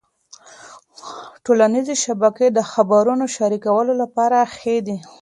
ټولنيزې 1.45 1.95
شبکې 2.03 2.47
د 2.51 2.59
خبرونو 2.71 3.25
شریکولو 3.35 3.93
لپاره 4.01 4.37
ښې 4.55 4.75
دي. 4.87 4.97